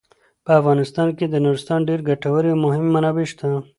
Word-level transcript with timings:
په 0.45 0.51
افغانستان 0.59 1.07
کې 1.17 1.25
د 1.27 1.35
نورستان 1.45 1.79
ډیرې 1.87 2.07
ګټورې 2.09 2.49
او 2.53 2.61
مهمې 2.65 2.89
منابع 2.95 3.25
شته. 3.31 3.47